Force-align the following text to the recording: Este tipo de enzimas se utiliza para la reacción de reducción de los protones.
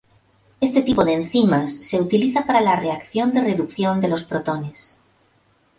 Este 0.65 0.81
tipo 0.81 1.05
de 1.05 1.13
enzimas 1.13 1.73
se 1.73 2.01
utiliza 2.01 2.47
para 2.47 2.59
la 2.59 2.75
reacción 2.75 3.31
de 3.33 3.41
reducción 3.41 4.01
de 4.01 4.07
los 4.07 4.23
protones. 4.23 4.99